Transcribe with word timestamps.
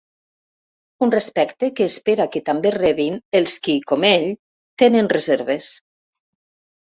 Un 1.07 1.11
respecte 1.15 1.67
que 1.79 1.85
espera 1.91 2.25
que 2.35 2.41
també 2.47 2.71
rebin 2.77 3.19
els 3.41 3.53
qui, 3.67 3.77
com 3.93 4.07
ell, 4.13 4.27
tenen 4.85 5.13
reserves. 5.15 5.69